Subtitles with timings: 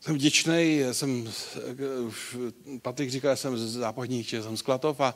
[0.00, 1.28] Jsem vděčný, jsem,
[2.06, 2.36] už
[2.82, 5.14] Patrik říkal, jsem z západních Čech, jsem z Klatov a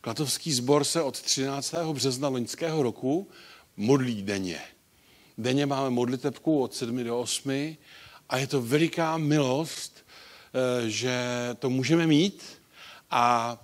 [0.00, 1.74] Klatovský sbor se od 13.
[1.92, 3.28] března loňského roku
[3.76, 4.60] modlí denně.
[5.38, 7.76] Denně máme modlitebku od 7 do 8
[8.28, 10.04] a je to veliká milost,
[10.54, 11.18] eh, že
[11.58, 12.44] to můžeme mít
[13.10, 13.58] a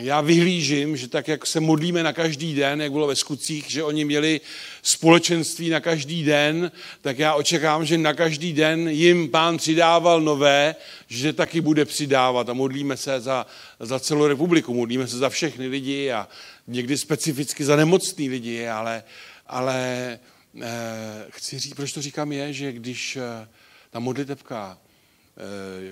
[0.00, 3.82] já vyhlížím, že tak, jak se modlíme na každý den, jak bylo ve skutcích, že
[3.82, 4.40] oni měli
[4.82, 10.74] společenství na každý den, tak já očekávám, že na každý den jim pán přidával nové,
[11.08, 12.48] že taky bude přidávat.
[12.48, 13.46] A modlíme se za,
[13.80, 16.28] za celou republiku, modlíme se za všechny lidi a
[16.66, 19.04] někdy specificky za nemocný lidi, ale,
[19.46, 20.18] ale
[20.62, 23.48] eh, chci říct, proč to říkám je, že když eh,
[23.90, 24.78] ta modlitebka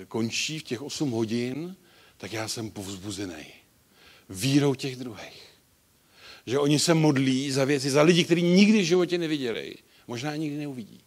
[0.01, 1.75] eh, končí v těch 8 hodin,
[2.17, 3.45] tak já jsem povzbuzený
[4.29, 5.45] vírou těch druhých.
[6.45, 9.75] Že oni se modlí za věci, za lidi, kteří nikdy v životě neviděli.
[10.07, 11.01] Možná nikdy neuvidí.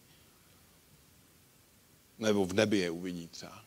[2.19, 3.63] Nebo v nebi je uvidí třeba.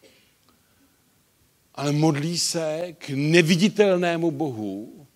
[1.74, 5.06] Ale modlí se k neviditelnému Bohu,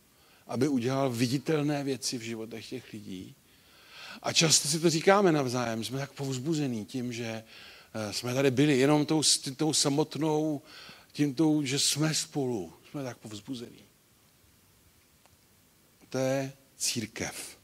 [0.46, 3.34] aby udělal viditelné věci v životech těch lidí.
[4.22, 7.26] A často si to říkáme navzájem, jsme tak povzbuzení tím, že
[7.94, 9.22] eh, jsme tady byli jenom tou,
[9.56, 10.62] tou samotnou,
[11.16, 12.72] tím, tou, že jsme spolu.
[12.90, 13.82] Jsme tak povzbuzení.
[16.08, 17.58] To je církev.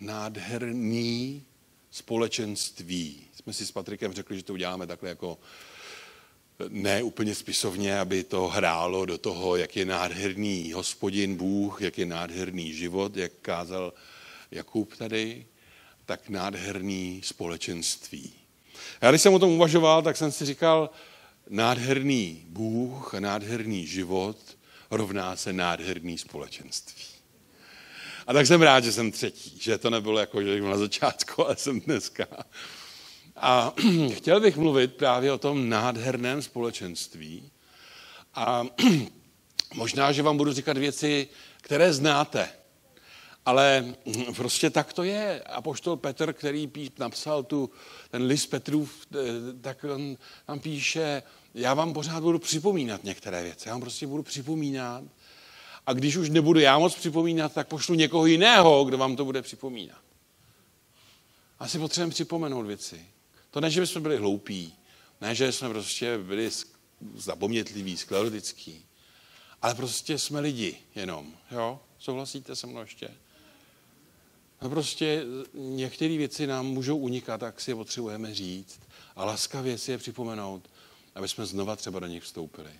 [0.00, 1.42] Nádherný
[1.90, 3.20] společenství.
[3.34, 5.38] Jsme si s Patrikem řekli, že to uděláme takhle jako
[6.68, 12.06] ne úplně spisovně, aby to hrálo do toho, jak je nádherný hospodin Bůh, jak je
[12.06, 13.92] nádherný život, jak kázal
[14.50, 15.46] Jakub tady,
[16.06, 18.32] tak nádherný společenství.
[19.00, 20.90] Já když jsem o tom uvažoval, tak jsem si říkal,
[21.48, 24.38] nádherný Bůh a nádherný život
[24.90, 27.04] rovná se nádherný společenství.
[28.26, 31.56] A tak jsem rád, že jsem třetí, že to nebylo jako, že na začátku, ale
[31.56, 32.26] jsem dneska.
[33.36, 33.72] A
[34.14, 37.50] chtěl bych mluvit právě o tom nádherném společenství.
[38.34, 38.66] A
[39.74, 41.28] možná, že vám budu říkat věci,
[41.60, 42.48] které znáte.
[43.46, 43.94] Ale
[44.36, 45.42] prostě tak to je.
[45.42, 47.70] A poštol Petr, který napsal tu,
[48.10, 49.16] ten list Petrův, eh,
[49.60, 50.16] tak on
[50.46, 51.22] tam píše,
[51.54, 53.68] já vám pořád budu připomínat některé věci.
[53.68, 55.04] Já vám prostě budu připomínat.
[55.86, 59.42] A když už nebudu já moc připomínat, tak pošlu někoho jiného, kdo vám to bude
[59.42, 59.98] připomínat.
[61.58, 63.06] Asi potřebujeme připomenout věci.
[63.50, 64.74] To ne, že jsme byli hloupí,
[65.20, 66.50] ne, že jsme prostě byli
[67.16, 68.86] zapomnětliví, sklerotický,
[69.62, 71.80] ale prostě jsme lidi jenom, jo?
[71.98, 73.08] Souhlasíte se mnou ještě?
[74.64, 75.22] No prostě
[75.54, 78.80] některé věci nám můžou unikat, tak si je potřebujeme říct
[79.16, 80.62] a laskavě si je připomenout,
[81.14, 82.70] aby jsme znova třeba do nich vstoupili.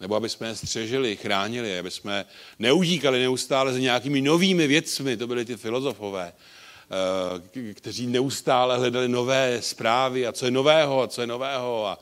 [0.00, 2.24] Nebo aby jsme je střežili, chránili, aby jsme
[2.58, 9.62] neutíkali neustále za nějakými novými věcmi, to byly ty filozofové, eh, kteří neustále hledali nové
[9.62, 11.98] zprávy a co je nového a co je nového a,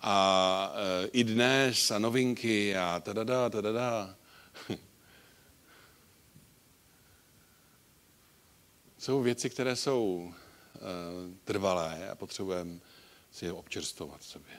[0.00, 4.14] a eh, i dnes a novinky a tadada, tadada.
[9.04, 10.80] Jsou věci, které jsou uh,
[11.44, 12.80] trvalé a potřebujeme
[13.32, 14.54] si je občerstovat sobě.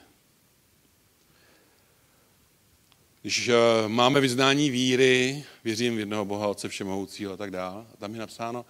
[3.22, 3.56] Když uh,
[3.88, 8.66] máme vyznání víry, věřím v jednoho Boha, Otce Všemohoucího a tak dále, tam je napsáno,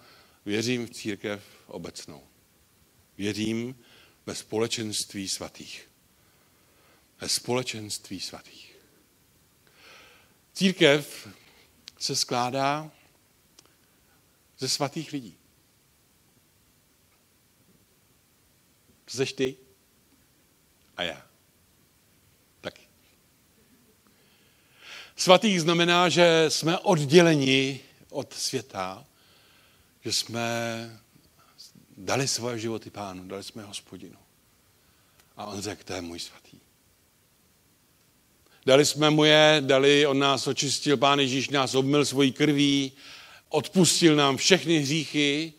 [0.46, 2.22] věřím v církev obecnou.
[3.18, 3.76] Věřím
[4.26, 5.88] ve společenství svatých.
[7.20, 8.76] Ve společenství svatých.
[10.54, 11.28] Církev
[11.98, 12.90] se skládá
[14.58, 15.36] ze svatých lidí.
[19.10, 19.56] To seš ty
[20.96, 21.26] a já.
[22.60, 22.82] Taky.
[25.16, 27.80] Svatých znamená, že jsme odděleni
[28.10, 29.06] od světa,
[30.04, 30.46] že jsme
[31.96, 34.18] dali svoje životy pánu, dali jsme hospodinu.
[35.36, 36.58] A on řekl, to je můj svatý.
[38.66, 42.92] Dali jsme mu je, dali, on nás očistil, pán Ježíš nás obmil svojí krví,
[43.48, 45.52] odpustil nám všechny hříchy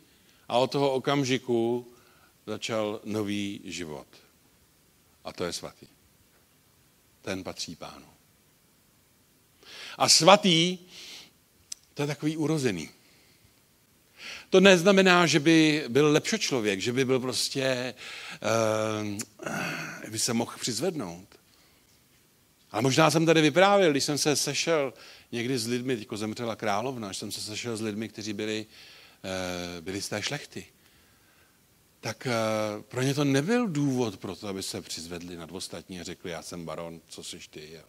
[0.47, 1.87] a od toho okamžiku
[2.47, 4.07] začal nový život.
[5.23, 5.87] A to je svatý.
[7.21, 8.05] Ten patří pánu.
[9.97, 10.77] A svatý,
[11.93, 12.89] to je takový urozený.
[14.49, 17.93] To neznamená, že by byl lepší člověk, že by byl prostě,
[19.03, 21.27] uh, by se mohl přizvednout.
[22.71, 24.93] A možná jsem tady vyprávěl, když jsem se sešel
[25.31, 28.65] někdy s lidmi, teďko zemřela královna, že jsem se sešel s lidmi, kteří byli,
[29.23, 30.65] uh, byli z té šlechty
[31.99, 32.31] tak eh,
[32.81, 36.41] pro ně to nebyl důvod pro to, aby se přizvedli nad ostatní a řekli, já
[36.41, 37.79] jsem baron, co jsi ty.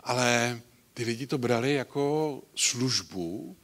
[0.00, 0.60] Ale
[0.94, 3.56] ty lidi to brali jako službu,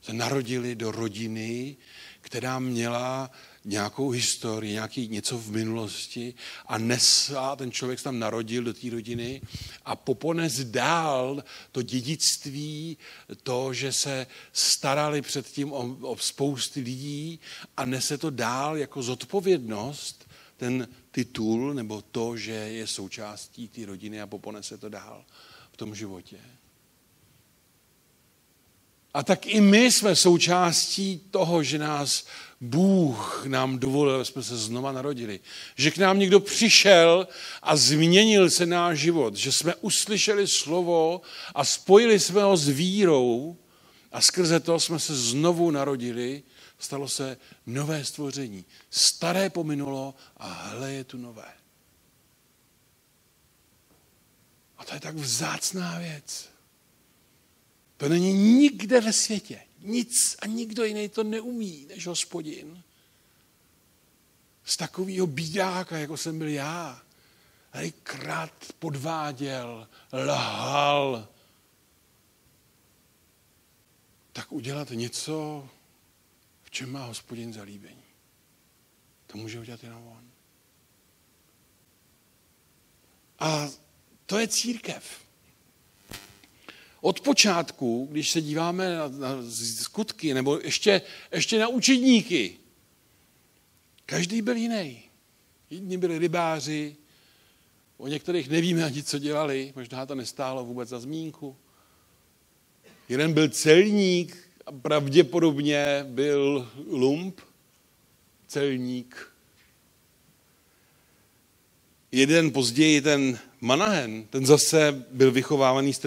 [0.00, 1.76] se narodili do rodiny,
[2.20, 3.30] která měla
[3.66, 6.34] nějakou historii, nějaký něco v minulosti
[6.66, 9.42] a nesla, ten člověk se tam narodil do té rodiny
[9.84, 12.98] a popones dál to dědictví,
[13.42, 17.40] to, že se starali předtím o, o spousty lidí
[17.76, 24.20] a nese to dál jako zodpovědnost, ten titul nebo to, že je součástí té rodiny
[24.20, 25.24] a poponese to dál
[25.72, 26.38] v tom životě.
[29.16, 32.26] A tak i my jsme součástí toho, že nás
[32.60, 35.40] Bůh nám dovolil, jsme se znova narodili.
[35.76, 37.28] Že k nám někdo přišel
[37.62, 39.36] a změnil se náš život.
[39.36, 41.20] Že jsme uslyšeli slovo
[41.54, 43.56] a spojili jsme ho s vírou
[44.12, 46.42] a skrze to jsme se znovu narodili.
[46.78, 47.36] Stalo se
[47.66, 48.64] nové stvoření.
[48.90, 51.52] Staré pominulo a hle je tu nové.
[54.78, 56.55] A to je tak vzácná věc.
[57.96, 59.62] To není nikde ve světě.
[59.78, 62.82] Nic a nikdo jiný to neumí než hospodin.
[64.64, 67.02] Z takového bídáka, jako jsem byl já,
[67.70, 71.28] tady krát podváděl, lhal,
[74.32, 75.68] tak udělat něco,
[76.62, 78.02] v čem má hospodin zalíbení.
[79.26, 80.30] To může udělat jenom on.
[83.38, 83.68] A
[84.26, 85.25] to je církev.
[87.06, 89.36] Od počátku, když se díváme na, na
[89.82, 92.56] skutky, nebo ještě, ještě na učedníky,
[94.06, 95.02] každý byl jiný.
[95.70, 96.96] Jedni byli rybáři,
[97.96, 101.56] o některých nevíme ani, co dělali, možná to nestálo vůbec za zmínku.
[103.08, 104.36] Jeden byl celník
[104.66, 107.40] a pravděpodobně byl lump,
[108.46, 109.32] celník.
[112.12, 115.98] Jeden později ten Manahen, ten zase byl vychovávaný s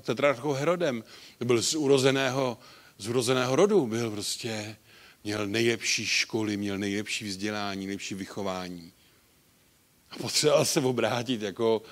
[0.00, 1.04] tetrarchou Herodem.
[1.44, 2.58] Byl z urozeného,
[2.98, 4.76] z urozeného rodu, byl prostě,
[5.24, 8.92] měl nejlepší školy, měl nejlepší vzdělání, nejlepší vychování.
[10.10, 11.82] A potřeboval se obrátit jako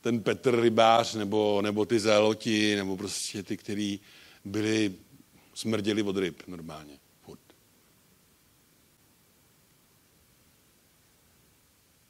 [0.00, 4.00] ten Petr Rybář, nebo, nebo ty zéloti, nebo prostě ty, kteří
[4.44, 4.94] byli,
[5.54, 6.98] smrděli od ryb normálně.
[7.22, 7.40] Furt.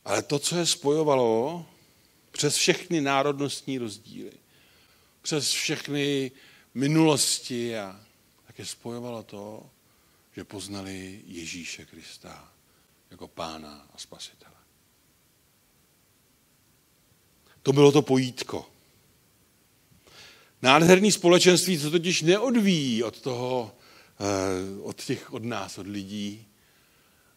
[0.04, 1.66] Ale to, co je spojovalo,
[2.38, 4.32] přes všechny národnostní rozdíly,
[5.22, 6.30] přes všechny
[6.74, 8.00] minulosti a
[8.46, 9.70] také spojovalo to,
[10.36, 12.52] že poznali Ježíše Krista
[13.10, 14.54] jako pána a spasitele.
[17.62, 18.70] To bylo to pojítko.
[20.62, 23.76] Nádherný společenství se totiž neodvíjí od toho,
[24.20, 26.46] eh, od těch, od nás, od lidí,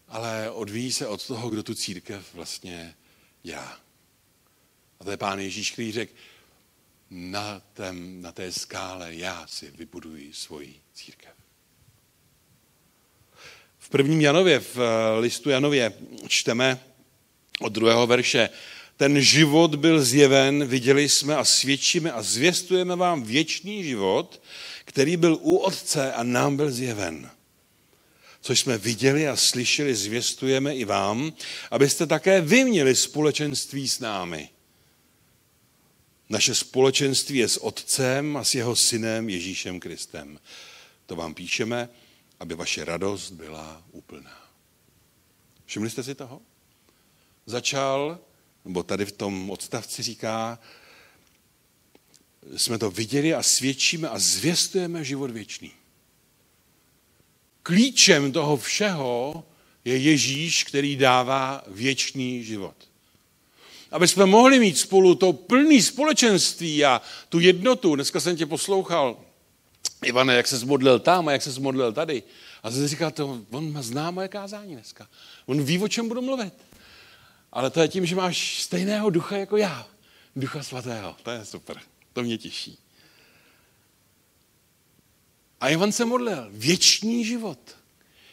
[0.08, 2.96] ale odvíjí se od toho, kdo tu církev vlastně
[3.44, 3.91] dělá.
[5.02, 6.14] A to je pán Ježíš, který řekl,
[7.10, 11.32] na, tém, na té skále já si vybuduji svoji církev.
[13.80, 15.94] V prvním Janově, v eh, listu Janově
[16.28, 16.80] čteme
[17.60, 18.50] od druhého verše,
[18.98, 24.42] ten život byl zjeven, viděli jsme a svědčíme a zvěstujeme vám věčný život,
[24.86, 27.30] který byl u Otce a nám byl zjeven.
[28.42, 31.34] Což jsme viděli a slyšeli, zvěstujeme i vám,
[31.72, 34.50] abyste také vy měli společenství s námi.
[36.32, 40.40] Naše společenství je s Otcem a s jeho synem Ježíšem Kristem.
[41.06, 41.90] To vám píšeme,
[42.40, 44.50] aby vaše radost byla úplná.
[45.66, 46.42] Všimli jste si toho?
[47.46, 48.20] Začal,
[48.66, 50.60] nebo tady v tom odstavci říká,
[52.58, 55.72] jsme to viděli a svědčíme a zvěstujeme život věčný.
[57.64, 59.44] Klíčem toho všeho
[59.86, 62.91] je Ježíš, který dává věčný život
[63.92, 67.96] aby jsme mohli mít spolu to plné společenství a tu jednotu.
[67.96, 69.18] Dneska jsem tě poslouchal,
[70.04, 72.24] Ivane, jak se zmodlil tam a jak se zmodlil tady.
[72.64, 75.08] A jsem říkal, to, on zná moje kázání dneska.
[75.46, 76.54] On ví, o čem budu mluvit.
[77.52, 79.88] Ale to je tím, že máš stejného ducha jako já.
[80.36, 81.16] Ducha svatého.
[81.24, 81.78] To je super.
[82.14, 82.78] To mě těší.
[85.62, 86.48] A Ivan se modlil.
[86.52, 87.60] Věčný život.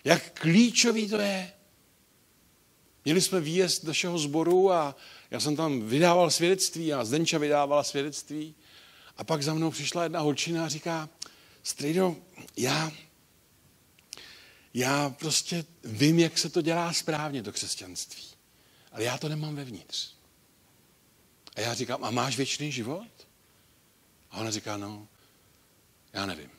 [0.05, 1.53] Jak klíčový to je.
[3.09, 4.97] Měli jsme výjezd našeho sboru a
[5.31, 8.55] já jsem tam vydával svědectví a Zdenča vydávala svědectví.
[9.17, 11.09] A pak za mnou přišla jedna holčina a říká,
[11.63, 12.17] Strejdo,
[12.57, 12.93] já,
[14.75, 18.25] já prostě vím, jak se to dělá správně, to křesťanství.
[18.93, 20.15] Ale já to nemám vevnitř.
[21.57, 23.27] A já říkám, a máš věčný život?
[24.31, 25.09] A ona říká, no,
[26.13, 26.51] já nevím.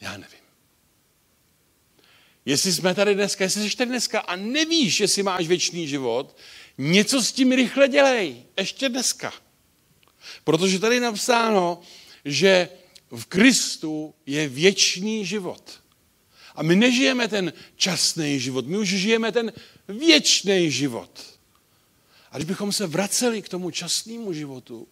[0.00, 0.47] Já nevím.
[2.48, 6.36] Jestli jsme tady dneska, jestli jsi tady dneska a nevíš, jestli máš věčný život,
[6.78, 9.32] něco s tím rychle dělej, ještě dneska.
[10.44, 11.80] Protože tady je napsáno,
[12.24, 12.68] že
[13.10, 15.82] v Kristu je věčný život.
[16.54, 19.52] A my nežijeme ten časný život, my už žijeme ten
[19.88, 21.38] věčný život.
[22.30, 24.88] A když bychom se vraceli k tomu časnému životu,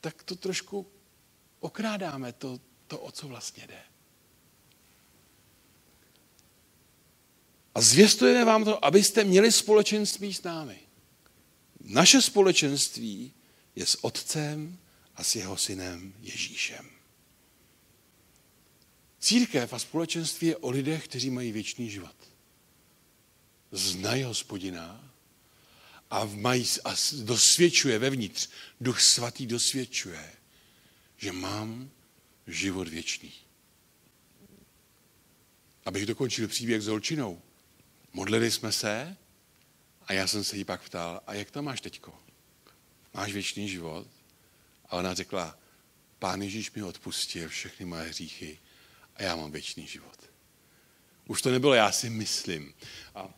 [0.00, 0.86] tak to trošku
[1.60, 3.91] okrádáme to, to, o co vlastně jde.
[7.74, 10.78] A zvěstujeme vám to, abyste měli společenství s námi.
[11.80, 13.32] Naše společenství
[13.76, 14.78] je s Otcem
[15.16, 16.90] a s jeho synem Ježíšem.
[19.20, 22.16] Církev a společenství je o lidech, kteří mají věčný život.
[23.72, 25.14] Znají hospodina
[26.10, 28.48] a, mají, a dosvědčuje vevnitř,
[28.80, 30.32] duch svatý dosvědčuje,
[31.16, 31.90] že mám
[32.46, 33.32] život věčný.
[35.84, 37.42] Abych dokončil příběh s Holčinou.
[38.12, 39.16] Modlili jsme se
[40.06, 42.14] a já jsem se jí pak ptal, a jak to máš teďko?
[43.14, 44.06] Máš věčný život?
[44.88, 45.58] A ona řekla,
[46.18, 48.58] pán Ježíš mi odpustil všechny moje hříchy
[49.16, 50.16] a já mám věčný život.
[51.28, 52.74] Už to nebylo, já si myslím.
[53.14, 53.28] A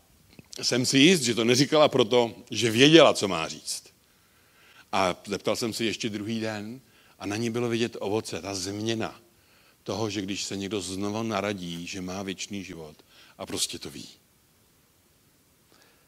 [0.63, 3.85] jsem si jist, že to neříkala proto, že věděla, co má říct.
[4.93, 6.81] A zeptal jsem si ještě druhý den
[7.19, 9.21] a na ní bylo vidět ovoce, ta změna
[9.83, 13.05] toho, že když se někdo znovu naradí, že má věčný život
[13.39, 14.09] a prostě to ví.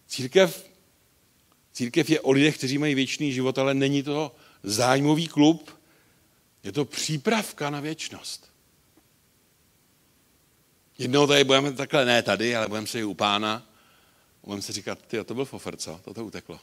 [0.07, 0.71] Církev,
[1.73, 5.81] církev je o lidech, kteří mají věčný život, ale není to zájmový klub,
[6.63, 8.53] je to přípravka na věčnost.
[10.99, 13.71] Jednou tady budeme takhle, ne tady, ale budeme se i u pána,
[14.43, 16.01] budeme se říkat, ty, to byl fofer, co?
[16.05, 16.61] Toto uteklo.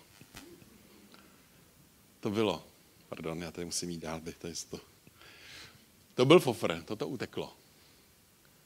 [2.19, 2.63] To bylo.
[3.09, 4.79] Pardon, já tady musím jít dál, tady to.
[6.15, 7.53] To byl fofr, toto uteklo.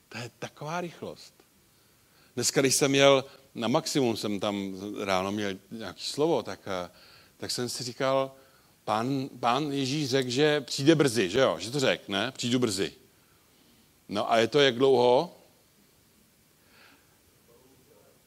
[0.10, 1.34] To je taková rychlost.
[2.36, 3.26] Dneska, když jsem jel
[3.58, 4.74] na maximum, jsem tam
[5.04, 6.90] ráno měl nějaký slovo, tak, eh,
[7.38, 8.32] tak jsem si říkal,
[8.84, 11.58] pán, pán Ježíš řekl, že přijde brzy, že jo?
[11.60, 12.32] Že to řekl, ne?
[12.32, 12.92] Přijdu brzy.
[14.10, 15.34] No a je to jak dlouho?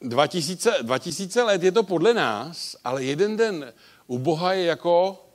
[0.01, 3.73] 2000, 2000 let je to podle nás, ale jeden den
[4.07, 5.25] u Boha je jako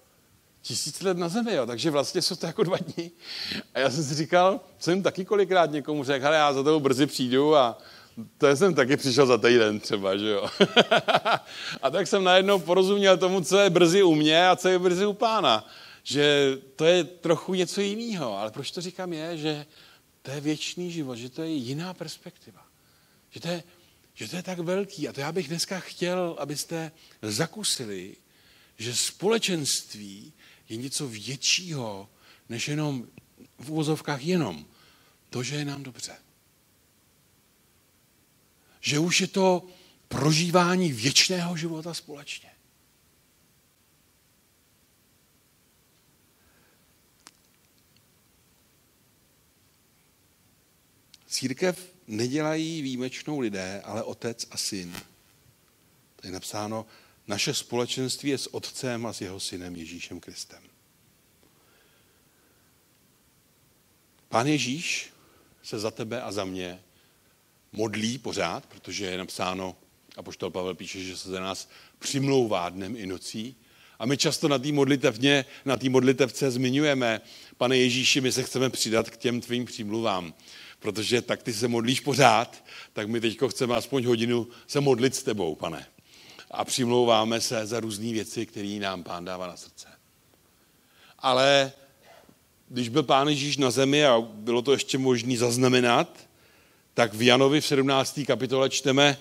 [0.62, 1.67] tisíc let na zemi, jo.
[1.67, 3.11] takže vlastně jsou to jako dva dny.
[3.75, 7.07] A já jsem si říkal, jsem taky kolikrát někomu řekl, ale já za toho brzy
[7.07, 7.79] přijdu a
[8.38, 10.49] to jsem taky přišel za týden třeba, že jo.
[11.82, 15.06] a tak jsem najednou porozuměl tomu, co je brzy u mě a co je brzy
[15.06, 15.68] u pána.
[16.02, 18.38] Že to je trochu něco jiného.
[18.38, 19.66] Ale proč to říkám je, že
[20.23, 22.66] to je věčný život, že to je jiná perspektiva.
[23.30, 23.62] Že to je,
[24.14, 25.08] že to je tak velký.
[25.08, 26.92] A to já bych dneska chtěl, abyste
[27.23, 28.16] zakusili,
[28.78, 30.32] že společenství
[30.68, 32.08] je něco většího,
[32.49, 33.06] než jenom
[33.58, 34.66] v úvozovkách jenom
[35.30, 36.25] to, že je nám dobře
[38.87, 39.66] že už je to
[40.09, 42.50] prožívání věčného života společně.
[51.26, 54.97] Církev nedělají výjimečnou lidé, ale otec a syn.
[56.16, 56.87] To je napsáno,
[57.26, 60.62] naše společenství je s otcem a s jeho synem Ježíšem Kristem.
[64.28, 65.12] Pán Ježíš
[65.62, 66.86] se za tebe a za mě
[67.76, 69.76] modlí pořád, protože je napsáno,
[70.16, 71.68] a poštol Pavel píše, že se za nás
[71.99, 73.56] přimlouvá dnem i nocí.
[73.99, 77.21] A my často na té modlitevně, na té modlitevce zmiňujeme,
[77.56, 80.35] pane Ježíši, my se chceme přidat k těm tvým přímluvám,
[80.78, 85.23] protože tak ty se modlíš pořád, tak my teď chceme aspoň hodinu se modlit s
[85.23, 85.87] tebou, pane.
[86.50, 89.88] A přimlouváme se za různé věci, které nám pán dává na srdce.
[91.18, 91.73] Ale
[92.68, 96.25] když byl pán Ježíš na zemi a bylo to ještě možné zaznamenat,
[96.97, 98.21] tak v Janovi v 17.
[98.26, 99.19] kapitole čteme,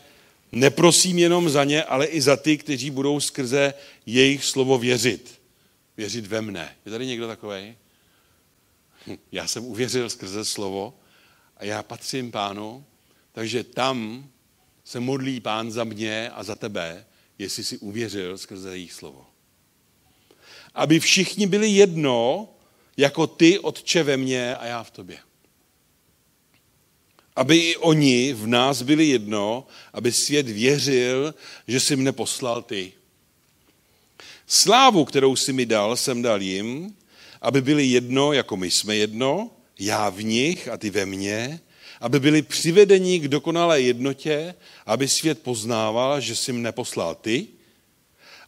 [0.52, 3.74] neprosím jenom za ně, ale i za ty, kteří budou skrze
[4.06, 5.42] jejich slovo věřit.
[5.98, 6.76] Věřit ve mne.
[6.86, 7.76] Je tady někdo takový?
[9.32, 10.94] Já jsem uvěřil skrze slovo
[11.58, 12.86] a já patřím pánu,
[13.32, 14.30] takže tam
[14.84, 17.06] se modlí pán za mě a za tebe,
[17.40, 19.26] jestli si uvěřil skrze jejich slovo.
[20.74, 22.50] Aby všichni byli jedno,
[22.98, 25.18] jako ty, Otče, ve mně a já v tobě
[27.36, 31.36] aby i oni v nás byli jedno, aby svět věřil,
[31.68, 32.94] že jsi mne poslal ty.
[34.48, 36.96] Slávu, kterou jsi mi dal, jsem dal jim,
[37.42, 41.60] aby byli jedno, jako my jsme jedno, já v nich a ty ve mně,
[42.02, 47.48] aby byli přivedeni k dokonalé jednotě, aby svět poznával, že jsi mne poslal ty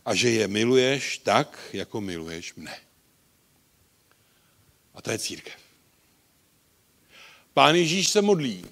[0.06, 2.78] a že je miluješ tak, jako miluješ mne.
[4.96, 5.54] A to je církev.
[7.54, 8.66] Pán Ježíš se modlí,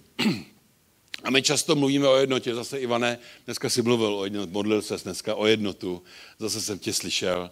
[1.24, 4.98] a my často mluvíme o jednotě, zase Ivane, dneska si mluvil o jednotě, modlil se
[4.98, 6.04] dneska o jednotu,
[6.40, 7.52] zase jsem tě slyšel.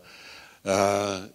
[0.66, 1.30] Uh,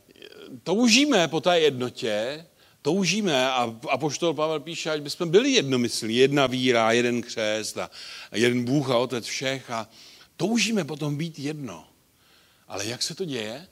[0.62, 2.47] toužíme po té jednotě,
[2.82, 7.90] toužíme a apoštol Pavel píše, ať bychom byli jednomyslní, jedna víra, jeden křest a
[8.32, 9.88] jeden Bůh a Otec všech a
[10.37, 11.88] toužíme potom být jedno.
[12.68, 13.68] Ale jak se to děje?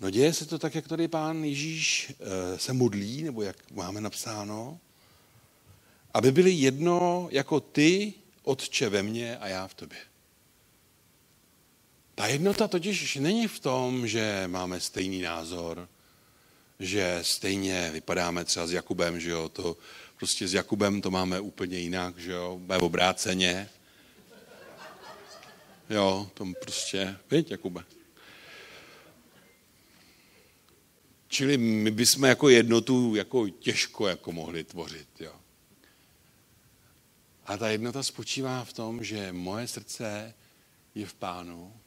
[0.00, 4.00] No děje se to tak, jak tady pán Ježíš eh, se modlí, nebo jak máme
[4.00, 4.80] napsáno,
[6.14, 9.98] aby byli jedno jako ty, Otče ve mně a já v tobě.
[12.14, 15.88] Ta jednota totiž není v tom, že máme stejný názor,
[16.78, 19.76] že stejně vypadáme třeba s Jakubem, že jo, to
[20.16, 23.68] prostě s Jakubem to máme úplně jinak, že jo, bude obráceně.
[25.90, 27.84] Jo, to prostě, víš, Jakube.
[31.28, 35.39] Čili my bychom jako jednotu jako těžko jako mohli tvořit, jo.
[37.50, 40.34] A ta jednota spočívá v tom, že moje srdce
[40.94, 41.80] je v pánu,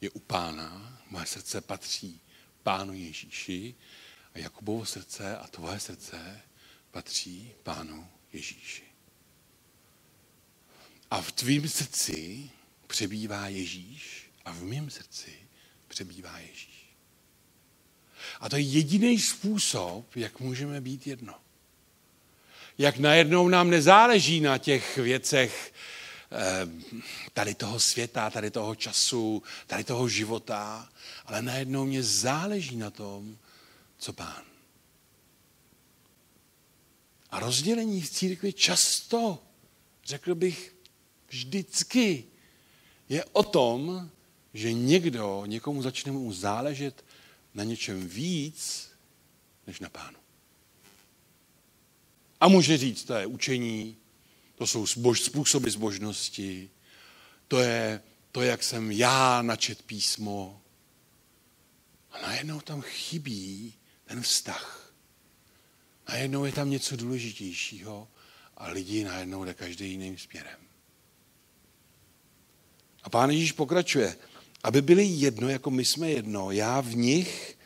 [0.00, 2.20] je u pána, moje srdce patří
[2.62, 3.74] pánu Ježíši
[4.34, 6.42] a Jakubovo srdce a tvoje srdce
[6.90, 8.82] patří pánu Ježíši.
[11.10, 12.50] A v tvým srdci
[12.86, 15.48] přebývá Ježíš a v mém srdci
[15.88, 16.96] přebývá Ježíš.
[18.40, 21.45] A to je jediný způsob, jak můžeme být jedno.
[22.78, 25.72] Jak najednou nám nezáleží na těch věcech
[26.32, 26.68] eh,
[27.32, 30.88] tady toho světa, tady toho času, tady toho života,
[31.26, 33.38] ale najednou mě záleží na tom,
[33.98, 34.42] co pán.
[37.30, 39.42] A rozdělení v církvi často,
[40.04, 40.74] řekl bych
[41.28, 42.24] vždycky,
[43.08, 44.10] je o tom,
[44.54, 47.04] že někdo, někomu začne mu záležet
[47.54, 48.90] na něčem víc,
[49.66, 50.25] než na pánu.
[52.40, 53.96] A může říct, to je učení,
[54.54, 56.70] to jsou zbož, způsoby zbožnosti,
[57.48, 58.02] to je
[58.32, 60.62] to, jak jsem já načet písmo.
[62.10, 63.74] A najednou tam chybí
[64.04, 64.92] ten vztah.
[66.08, 68.08] Najednou je tam něco důležitějšího
[68.56, 70.58] a lidi najednou jde každý jiným směrem.
[73.02, 74.16] A pán Ježíš pokračuje,
[74.62, 77.58] aby byli jedno, jako my jsme jedno, já v nich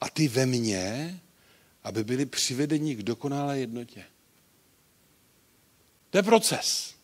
[0.00, 1.20] a ty ve mně,
[1.84, 4.04] aby byli přivedeni k dokonalé jednotě.
[6.10, 6.94] To je proces.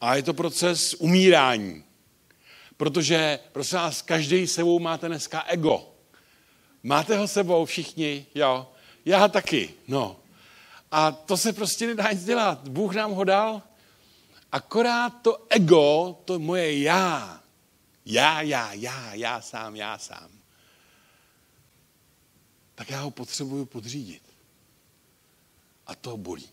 [0.00, 1.84] A je to proces umírání.
[2.76, 5.94] Protože, prosím vás, každý sebou máte dneska ego.
[6.82, 8.72] Máte ho sebou všichni, jo?
[9.04, 10.20] Já taky, no.
[10.90, 12.68] A to se prostě nedá nic dělat.
[12.68, 13.62] Bůh nám ho dal,
[14.52, 17.40] akorát to ego, to moje já,
[18.06, 20.30] já, já, já, já sám, já sám,
[22.80, 24.22] tak já ho potřebuju podřídit.
[25.86, 26.48] A to bolí.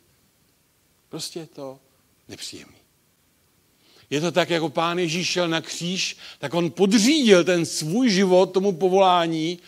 [1.09, 1.79] Prostě je to
[2.27, 2.77] nepříjemný.
[4.09, 8.45] Je to tak, jako pán Ježíš šel na kříž, tak on podřídil ten svůj život
[8.45, 9.59] tomu povolání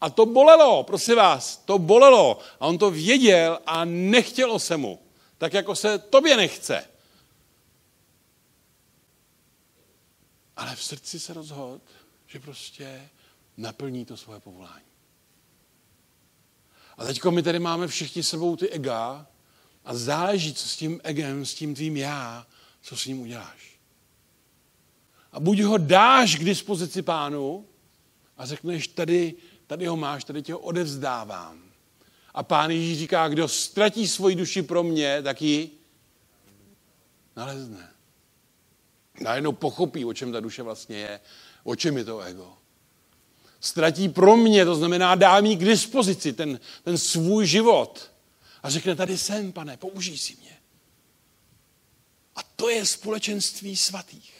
[0.00, 2.38] a to bolelo, prosím vás, to bolelo.
[2.60, 4.98] A on to věděl a nechtělo se mu.
[5.38, 6.84] Tak jako se tobě nechce.
[10.56, 11.82] Ale v srdci se rozhod,
[12.26, 13.08] že prostě
[13.56, 14.88] naplní to svoje povolání.
[16.98, 19.26] A teď my tady máme všichni sebou ty ega
[19.84, 22.46] a záleží, co s tím egem, s tím tvým já,
[22.82, 23.78] co s ním uděláš.
[25.32, 27.66] A buď ho dáš k dispozici pánu
[28.36, 29.34] a řekneš, tady,
[29.66, 31.62] tady ho máš, tady tě ho odevzdávám.
[32.34, 35.70] A pán Ježíš říká, kdo ztratí svoji duši pro mě, tak ji
[37.36, 37.90] nalezne.
[39.20, 41.20] Najednou pochopí, o čem ta duše vlastně je,
[41.64, 42.57] o čem je to ego.
[43.60, 48.10] Ztratí pro mě, to znamená dá mi k dispozici ten, ten svůj život.
[48.62, 50.56] A řekne, tady jsem, pane, použij si mě.
[52.36, 54.32] A to je společenství svatých.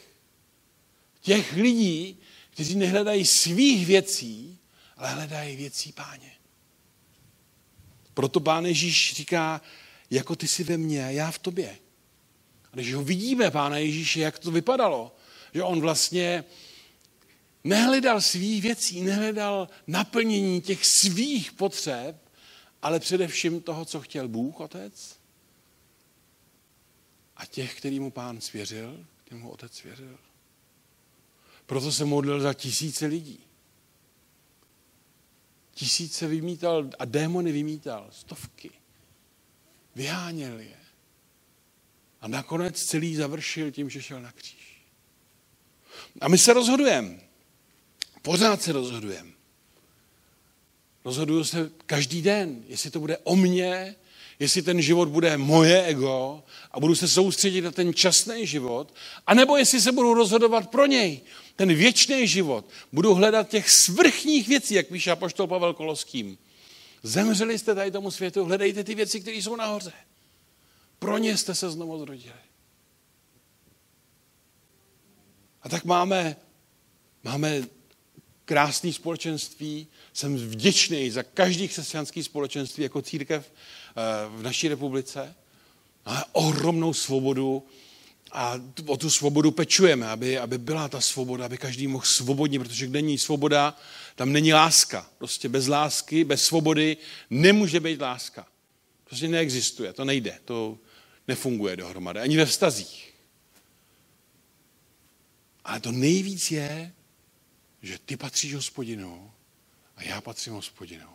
[1.21, 2.17] Těch lidí,
[2.49, 4.57] kteří nehledají svých věcí,
[4.97, 6.31] ale hledají věcí páně.
[8.13, 9.61] Proto pán Ježíš říká,
[10.09, 11.77] jako ty jsi ve mně já v tobě.
[12.71, 15.15] A když ho vidíme, pána Ježíše, jak to vypadalo,
[15.53, 16.43] že on vlastně
[17.63, 22.29] nehledal svých věcí, nehledal naplnění těch svých potřeb,
[22.81, 25.19] ale především toho, co chtěl Bůh, Otec,
[27.39, 30.17] a těch, který mu pán svěřil, kterým mu otec svěřil.
[31.65, 33.39] Proto se modlil za tisíce lidí.
[35.71, 38.71] Tisíce vymítal a démony vymítal, stovky.
[39.95, 40.77] Vyháněl je.
[42.21, 44.81] A nakonec celý završil tím, že šel na kříž.
[46.21, 47.28] A my se rozhodujeme.
[48.21, 49.31] Pořád se rozhodujeme.
[51.05, 53.95] Rozhoduju se každý den, jestli to bude o mně,
[54.39, 58.93] jestli ten život bude moje ego a budu se soustředit na ten časný život,
[59.27, 61.21] anebo jestli se budu rozhodovat pro něj,
[61.55, 62.65] ten věčný život.
[62.91, 66.37] Budu hledat těch svrchních věcí, jak píše apoštol Pavel Koloským.
[67.03, 69.93] Zemřeli jste tady tomu světu, hledejte ty věci, které jsou nahoře.
[70.99, 72.33] Pro ně jste se znovu zrodili.
[75.61, 76.35] A tak máme,
[77.23, 77.63] máme
[78.49, 79.87] krásné společenství.
[80.13, 85.35] Jsem vděčný za každý křesťanský společenství jako církev eh, v naší republice.
[86.05, 87.63] Máme ohromnou svobodu
[88.31, 92.87] a o tu svobodu pečujeme, aby, aby byla ta svoboda, aby každý mohl svobodně, protože
[92.87, 93.77] kde není svoboda,
[94.15, 95.09] tam není láska.
[95.17, 96.97] Prostě bez lásky, bez svobody
[97.29, 98.47] nemůže být láska.
[99.03, 100.77] Prostě neexistuje, to nejde, to
[101.27, 103.13] nefunguje dohromady, ani ve vztazích.
[105.65, 106.93] Ale to nejvíc je,
[107.81, 109.31] že ty patříš hospodinu
[109.95, 111.09] a já patřím hospodinu.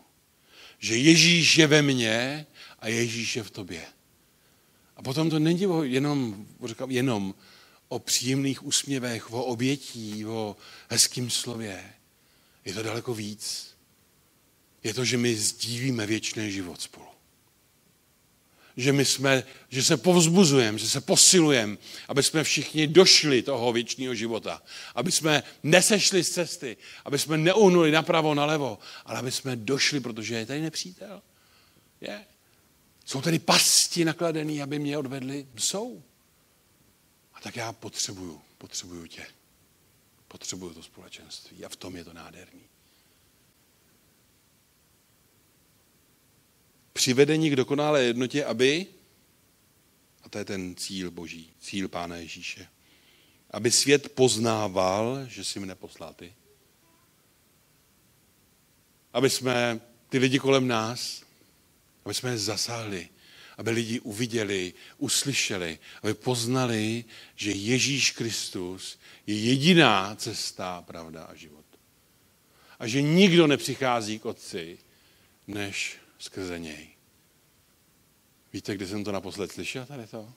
[0.78, 2.46] Že Ježíš je ve mně
[2.78, 3.86] a Ježíš je v tobě.
[4.96, 7.34] A potom to není jenom, říkám, jenom
[7.88, 10.56] o příjemných úsměvech, o obětí, o
[10.88, 11.92] hezkým slově.
[12.64, 13.74] Je to daleko víc.
[14.82, 17.13] Je to, že my sdílíme věčný život spolu
[18.76, 21.76] že my jsme, že se povzbuzujeme, že se posilujeme,
[22.08, 24.62] aby jsme všichni došli toho věčného života.
[24.94, 30.34] Aby jsme nesešli z cesty, aby jsme neuhnuli napravo, nalevo, ale aby jsme došli, protože
[30.34, 31.22] je tady nepřítel.
[32.00, 32.24] Je.
[33.04, 35.46] Jsou tady pasti nakladený, aby mě odvedli?
[35.56, 36.02] Jsou.
[37.34, 39.26] A tak já potřebuju, potřebuju tě.
[40.28, 42.73] Potřebuju to společenství a v tom je to nádherný.
[46.94, 48.86] Přivedení k dokonalé jednotě, aby,
[50.22, 52.68] a to je ten cíl boží, cíl Pána Ježíše,
[53.50, 56.34] aby svět poznával, že si mne poslal ty.
[59.12, 61.22] Aby jsme ty lidi kolem nás,
[62.04, 63.08] aby jsme je zasáhli,
[63.58, 67.04] aby lidi uviděli, uslyšeli, aby poznali,
[67.34, 71.64] že Ježíš Kristus je jediná cesta, pravda a život.
[72.78, 74.78] A že nikdo nepřichází k Otci,
[75.46, 76.88] než skrze něj.
[78.52, 80.32] Víte, kdy jsem to naposled slyšel tady to?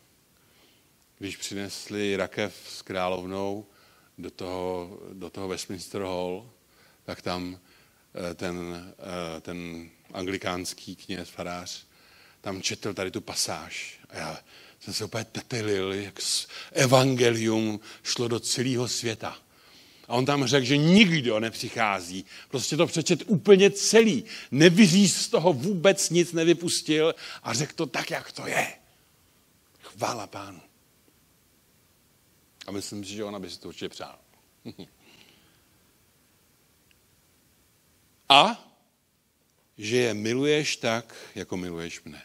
[1.17, 3.65] Když přinesli rakev s královnou
[4.17, 6.51] do toho, do toho Westminster Hall,
[7.03, 7.59] tak tam
[8.31, 8.55] eh, ten,
[9.37, 11.85] eh, ten anglikánský kněz, farář,
[12.41, 13.99] tam četl tady tu pasáž.
[14.09, 14.39] A já
[14.79, 16.19] jsem se úplně tetelil, jak
[16.71, 19.37] evangelium šlo do celého světa.
[20.07, 22.25] A on tam řekl, že nikdo nepřichází.
[22.49, 24.23] Prostě to přečet úplně celý.
[24.51, 28.73] Nevyříz z toho vůbec nic nevypustil a řekl to tak, jak to je.
[29.81, 30.61] Chvála pánu.
[32.67, 34.19] A myslím si, že ona by si to určitě přál.
[38.29, 38.63] a
[39.77, 42.23] že je miluješ tak, jako miluješ mne.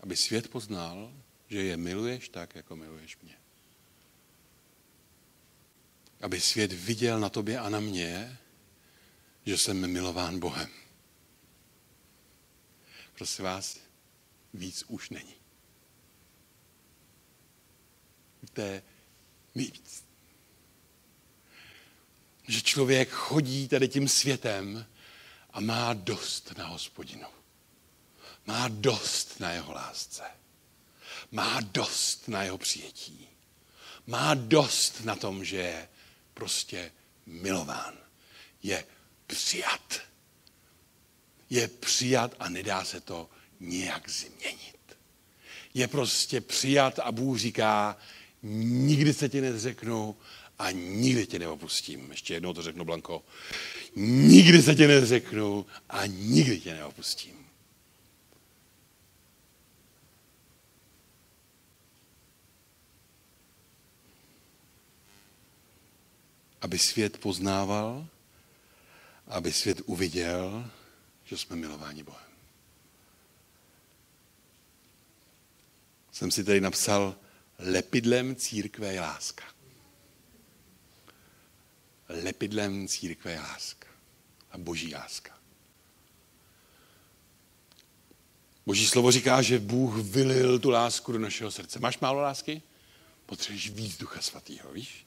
[0.00, 1.12] Aby svět poznal,
[1.48, 3.43] že je miluješ tak, jako miluješ mě
[6.24, 8.38] aby svět viděl na tobě a na mě,
[9.46, 10.70] že jsem milován Bohem.
[13.14, 13.78] Prosím vás,
[14.54, 15.34] víc už není.
[18.52, 18.82] To je
[19.54, 20.04] nejvíc.
[22.48, 24.86] Že člověk chodí tady tím světem
[25.50, 27.28] a má dost na hospodinu.
[28.46, 30.22] Má dost na jeho lásce.
[31.30, 33.28] Má dost na jeho přijetí.
[34.06, 35.88] Má dost na tom, že je
[36.34, 36.92] prostě
[37.26, 37.94] milován.
[38.62, 38.84] Je
[39.26, 40.00] přijat.
[41.50, 44.96] Je přijat a nedá se to nějak změnit.
[45.74, 47.96] Je prostě přijat a Bůh říká,
[48.42, 50.16] nikdy se ti nezřeknu
[50.58, 52.10] a nikdy tě neopustím.
[52.10, 53.24] Ještě jednou to řeknu, Blanko.
[53.96, 57.33] Nikdy se tě nezřeknu a nikdy tě neopustím.
[66.64, 68.06] Aby svět poznával,
[69.26, 70.70] aby svět uviděl,
[71.24, 72.30] že jsme milováni Bohem.
[76.12, 77.16] Jsem si tady napsal,
[77.58, 79.44] lepidlem církve je láska.
[82.08, 83.88] Lepidlem církve je láska.
[84.50, 85.38] A boží láska.
[88.66, 91.78] Boží slovo říká, že Bůh vylil tu lásku do našeho srdce.
[91.78, 92.62] Máš málo lásky?
[93.26, 95.06] Potřebuješ víc ducha svatého, víš?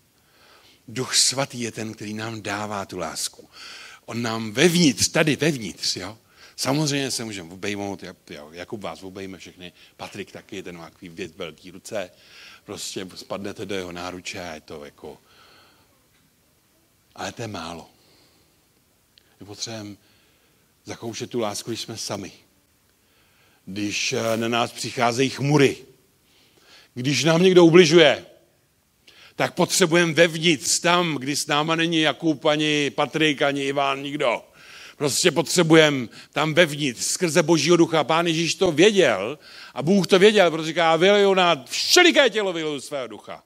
[0.87, 3.49] Duch svatý je ten, který nám dává tu lásku.
[4.05, 6.17] On nám vevnitř, tady vevnitř, jo,
[6.57, 11.31] Samozřejmě se můžeme obejmout, jo, Jakub vás obejme všechny, Patrik taky, ten má takový věc
[11.35, 12.11] velký ruce,
[12.63, 15.17] prostě spadnete do jeho náruče a je to jako...
[17.15, 17.89] Ale to je málo.
[19.39, 19.95] My potřebujeme
[20.85, 22.31] zakoušet tu lásku, když jsme sami.
[23.65, 25.85] Když eh, na nás přicházejí chmury.
[26.93, 28.25] Když nám někdo ubližuje
[29.37, 34.43] tak potřebujeme vevnitř, tam, kdy s náma není Jakub, ani Patrik, ani Iván, nikdo.
[34.97, 38.03] Prostě potřebujeme tam vevnitř, skrze Božího ducha.
[38.03, 39.39] Pán Ježíš to věděl
[39.73, 43.43] a Bůh to věděl, protože říká, vyleju na všeliké tělo vyleju svého ducha.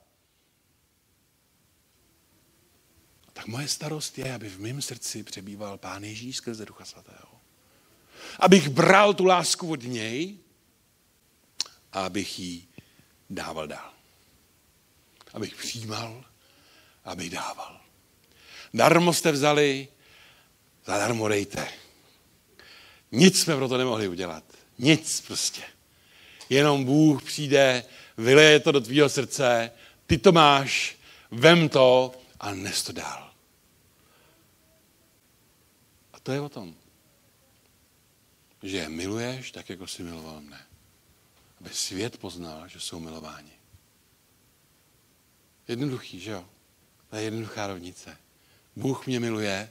[3.33, 7.31] Tak moje starost je, aby v mém srdci přebýval Pán Ježíš skrze Ducha Svatého.
[8.39, 10.37] Abych bral tu lásku od něj
[11.91, 12.67] a abych ji
[13.29, 14.00] dával dál.
[15.33, 16.23] Abych přijímal,
[17.05, 17.81] abych dával.
[18.73, 19.87] Darmo jste vzali,
[20.85, 21.67] zadarmo dejte.
[23.11, 24.43] Nic jsme pro to nemohli udělat.
[24.79, 25.63] Nic prostě.
[26.49, 27.83] Jenom Bůh přijde,
[28.17, 29.71] vyleje to do tvýho srdce,
[30.07, 30.97] ty to máš,
[31.31, 33.31] vem to a nes to dál.
[36.13, 36.75] A to je o tom,
[38.63, 40.65] že je miluješ tak, jako jsi miloval mne.
[41.59, 43.60] Aby svět poznal, že jsou milováni.
[45.71, 46.45] Jednoduchý, že jo?
[47.09, 48.17] To je jednoduchá rovnice.
[48.75, 49.69] Bůh mě miluje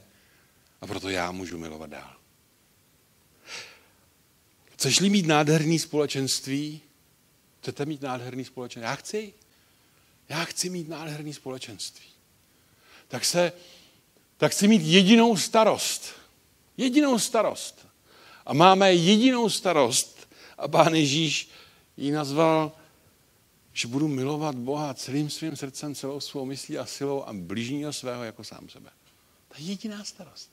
[0.81, 2.15] a proto já můžu milovat dál.
[4.73, 6.81] Chceš-li mít nádherný společenství?
[7.61, 8.89] Chcete mít nádherný společenství?
[8.89, 9.33] Já chci.
[10.29, 12.05] Já chci mít nádherný společenství.
[13.07, 13.51] Tak se,
[14.37, 16.13] tak chci mít jedinou starost.
[16.77, 17.87] Jedinou starost.
[18.45, 20.29] A máme jedinou starost.
[20.57, 21.49] A pán Ježíš
[21.97, 22.71] ji nazval,
[23.73, 28.23] že budu milovat Boha celým svým srdcem, celou svou myslí a silou a blížního svého
[28.23, 28.89] jako sám sebe.
[29.47, 30.51] To je jediná starost.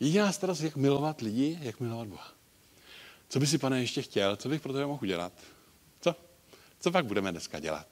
[0.00, 2.32] Jediná starost, jak milovat lidi, jak milovat Boha.
[3.28, 4.36] Co by si, pane, ještě chtěl?
[4.36, 5.32] Co bych pro tebe mohl udělat?
[6.00, 6.16] Co?
[6.80, 7.86] Co pak budeme dneska dělat?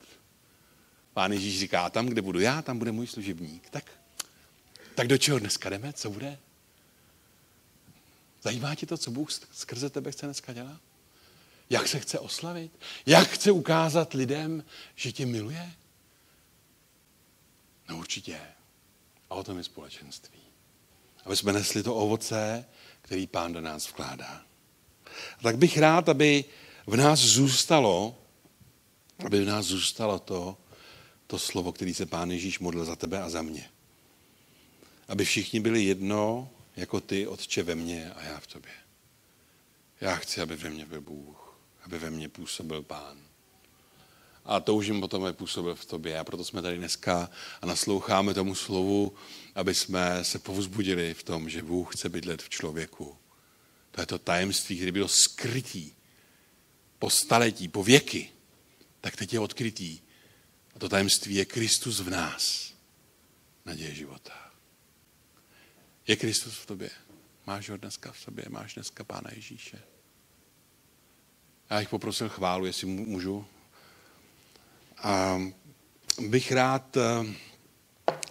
[1.12, 3.70] Pán Ježíš říká, tam, kde budu já, tam bude můj služebník.
[3.70, 3.90] Tak,
[4.94, 5.92] tak do čeho dneska jdeme?
[5.92, 6.38] Co bude?
[8.42, 10.80] Zajímá tě to, co Bůh skrze tebe chce dneska dělat?
[11.70, 12.72] Jak se chce oslavit?
[13.06, 15.72] Jak chce ukázat lidem, že tě miluje?
[17.88, 18.40] No určitě.
[19.30, 20.40] A o tom je společenství.
[21.24, 22.64] Aby jsme nesli to ovoce,
[23.02, 24.42] který pán do nás vkládá.
[25.38, 26.44] A tak bych rád, aby
[26.86, 28.18] v nás zůstalo,
[29.26, 30.56] aby v nás zůstalo to,
[31.26, 33.70] to slovo, který se pán Ježíš modlil za tebe a za mě.
[35.08, 38.72] Aby všichni byli jedno, jako ty, Otče, ve mně a já v tobě.
[40.00, 41.45] Já chci, aby ve mně byl Bůh,
[41.86, 43.18] aby ve mně působil Pán.
[44.44, 46.18] A toužím potom, aby působil v tobě.
[46.18, 47.30] A proto jsme tady dneska
[47.62, 49.14] a nasloucháme tomu slovu,
[49.54, 53.16] aby jsme se povzbudili v tom, že Bůh chce bydlet v člověku.
[53.90, 55.92] To je to tajemství, které bylo skrytý
[56.98, 58.30] po staletí, po věky,
[59.00, 60.00] tak teď je odkrytý.
[60.74, 62.74] A to tajemství je Kristus v nás,
[63.64, 64.52] naděje života.
[66.06, 66.90] Je Kristus v tobě.
[67.46, 69.95] Máš ho dneska v sobě, máš dneska Pána Ježíše.
[71.70, 73.46] Já bych poprosil chválu, jestli můžu.
[74.98, 75.42] A
[76.28, 76.96] bych rád,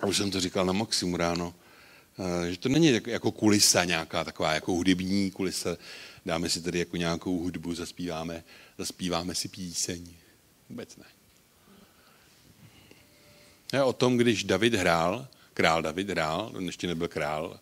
[0.01, 1.55] a už jsem to říkal na Maximu ráno,
[2.49, 5.77] že to není jako kulisa nějaká taková, jako hudební kulisa.
[6.25, 8.43] Dáme si tady jako nějakou hudbu, zaspíváme,
[8.77, 10.07] zaspíváme si píseň.
[10.69, 11.05] Vůbec ne.
[13.73, 17.59] Je o tom, když David hrál, král David hrál, on ještě nebyl král,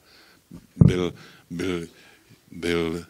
[0.75, 1.13] byl,
[1.49, 1.88] byl,
[2.51, 3.05] byl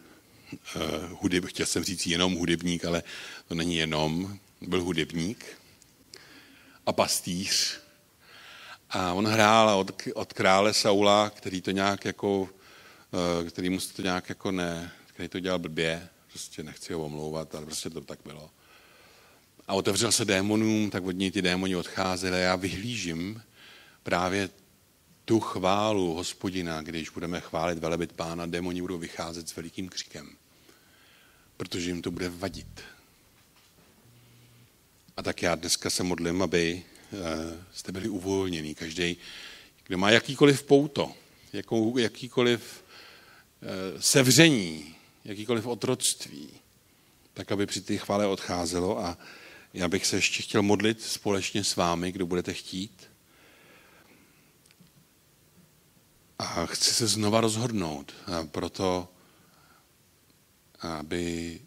[1.10, 3.02] hudeb, chtěl jsem říct jenom hudebník, ale
[3.48, 5.44] to není jenom, byl hudebník
[6.86, 7.80] a pastýř.
[8.90, 14.02] A on hrál od, od krále Saula, který to nějak jako, uh, který mu to
[14.02, 18.18] nějak jako ne, který to dělal blbě, prostě nechci ho omlouvat, ale prostě to tak
[18.24, 18.50] bylo.
[19.68, 23.42] A otevřel se démonům, tak od něj ty démoni odcházely a já vyhlížím
[24.02, 24.50] právě
[25.24, 30.36] tu chválu hospodina, když budeme chválit velebit pána, démoni budou vycházet s velikým křikem,
[31.56, 32.80] protože jim to bude vadit.
[35.16, 37.16] A tak já dneska se modlím, aby eh,
[37.74, 38.74] jste byli uvolnění.
[38.74, 39.16] Každý,
[39.86, 41.12] kdo má jakýkoliv pouto,
[41.52, 42.84] jakou, jakýkoliv
[43.62, 46.50] eh, sevření, jakýkoliv otroctví,
[47.34, 48.98] tak aby při té chvále odcházelo.
[48.98, 49.18] A
[49.74, 53.10] já bych se ještě chtěl modlit společně s vámi, kdo budete chtít.
[56.38, 58.14] A chci se znova rozhodnout
[58.50, 59.08] proto,
[60.84, 61.60] aby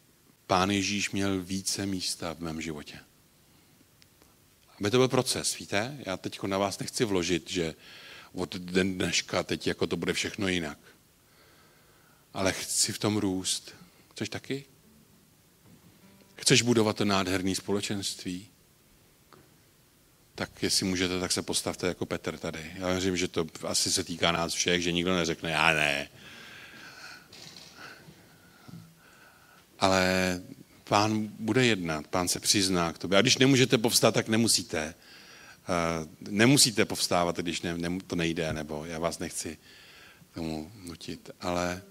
[0.47, 2.99] Pán Ježíš měl více místa v mém životě.
[4.79, 5.97] Aby to byl proces, víte?
[6.05, 7.75] Já teď na vás nechci vložit, že
[8.33, 10.77] od den dneška teď jako to bude všechno jinak.
[12.33, 13.75] Ale chci v tom růst.
[14.11, 14.65] Chceš taky?
[16.35, 18.49] Chceš budovat to nádherné společenství?
[20.37, 22.71] tak jestli můžete, tak se postavte jako Petr tady.
[22.75, 26.09] Já věřím, že to asi se týká nás všech, že nikdo neřekne, já ne.
[29.79, 30.41] Ale
[30.83, 33.17] pán bude jednat, pán se přizná k tobě.
[33.17, 34.93] A když nemůžete povstat, tak nemusíte.
[35.69, 37.61] Uh, nemusíte povstávat, když
[38.07, 39.57] to nejde, nebo já vás nechci
[40.33, 41.81] tomu nutit, ale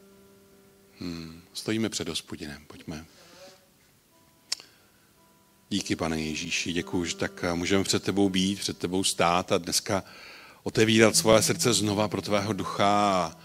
[1.00, 3.04] hmm, stojíme před hospodinem, pojďme.
[5.70, 10.04] Díky, pane Ježíši, děkuji, že tak můžeme před tebou být, před tebou stát a dneska
[10.62, 13.38] otevírat svoje srdce znova pro tvého ducha a,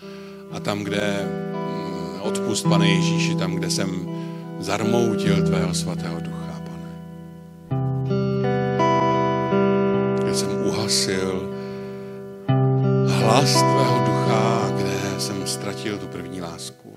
[0.52, 4.11] a tam, kde mm, odpust, pane Ježíši, tam, kde jsem
[4.64, 6.90] zarmoutil tvého svatého ducha, pane.
[10.24, 11.50] Kde jsem uhasil
[13.08, 16.90] hlas tvého ducha, kde jsem ztratil tu první lásku.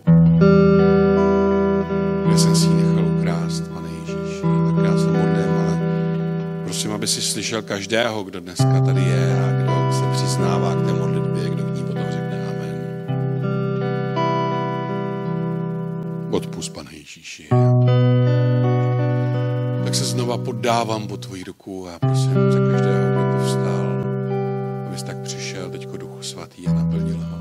[2.27, 4.43] Kde jsem si ji nechal ukrást, pane Ježíši.
[4.43, 5.81] Tak já se modlím, ale
[6.65, 10.93] prosím, aby si slyšel každého, kdo dneska tady je a kdo se přiznává k té
[20.35, 23.87] Znova poddávám po tvoji ruku a prosím za každého, kdo povstal,
[24.87, 27.39] abys tak přišel teďko Duchu Svatý a naplnil ho.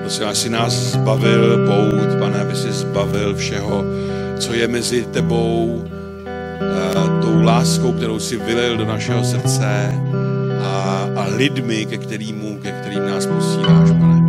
[0.00, 3.84] Prosím, aby si nás zbavil pout, pane, aby si zbavil všeho,
[4.38, 5.82] co je mezi tebou,
[7.22, 9.90] tou láskou, kterou si vylil do našeho srdce
[10.62, 14.21] a, a lidmi, ke kterým, ke kterým nás posíláš, pane.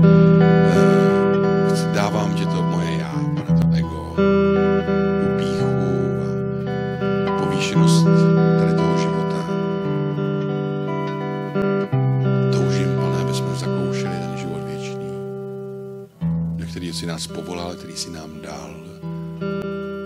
[17.94, 18.76] Který si nám dal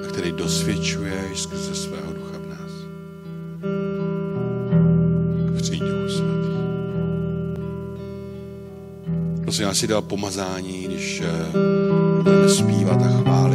[0.04, 2.72] a který dosvědčuješ skrze svého ducha v nás.
[5.62, 6.58] Přijď, Duchu Svatý.
[9.42, 11.46] Prosím, já si dal pomazání, když eh,
[12.24, 13.47] budeme zpívat a chválit